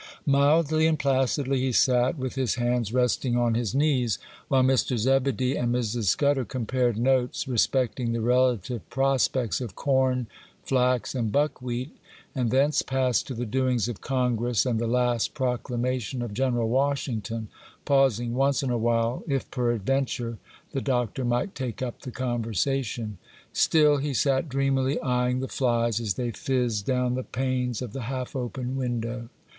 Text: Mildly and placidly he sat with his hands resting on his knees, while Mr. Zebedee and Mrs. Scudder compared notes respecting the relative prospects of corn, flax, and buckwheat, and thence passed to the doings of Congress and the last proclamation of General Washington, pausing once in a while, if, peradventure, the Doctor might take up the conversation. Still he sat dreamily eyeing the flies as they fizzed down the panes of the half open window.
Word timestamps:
Mildly 0.25 0.87
and 0.87 0.97
placidly 0.97 1.59
he 1.59 1.71
sat 1.71 2.17
with 2.17 2.33
his 2.33 2.55
hands 2.55 2.91
resting 2.91 3.37
on 3.37 3.53
his 3.53 3.75
knees, 3.75 4.17
while 4.47 4.63
Mr. 4.63 4.97
Zebedee 4.97 5.55
and 5.55 5.71
Mrs. 5.71 6.05
Scudder 6.05 6.43
compared 6.43 6.97
notes 6.97 7.47
respecting 7.47 8.11
the 8.11 8.19
relative 8.19 8.89
prospects 8.89 9.61
of 9.61 9.75
corn, 9.75 10.25
flax, 10.63 11.13
and 11.13 11.31
buckwheat, 11.31 11.95
and 12.33 12.49
thence 12.49 12.81
passed 12.81 13.27
to 13.27 13.35
the 13.35 13.45
doings 13.45 13.87
of 13.87 14.01
Congress 14.01 14.65
and 14.65 14.79
the 14.79 14.87
last 14.87 15.35
proclamation 15.35 16.23
of 16.23 16.33
General 16.33 16.67
Washington, 16.67 17.47
pausing 17.85 18.33
once 18.33 18.63
in 18.63 18.71
a 18.71 18.79
while, 18.79 19.23
if, 19.27 19.51
peradventure, 19.51 20.39
the 20.71 20.81
Doctor 20.81 21.23
might 21.23 21.53
take 21.53 21.83
up 21.83 22.01
the 22.01 22.09
conversation. 22.11 23.19
Still 23.53 23.97
he 23.97 24.15
sat 24.15 24.49
dreamily 24.49 24.99
eyeing 25.01 25.41
the 25.41 25.47
flies 25.47 25.99
as 25.99 26.15
they 26.15 26.31
fizzed 26.31 26.87
down 26.87 27.13
the 27.13 27.21
panes 27.21 27.83
of 27.83 27.93
the 27.93 28.01
half 28.09 28.35
open 28.35 28.75
window. 28.75 29.29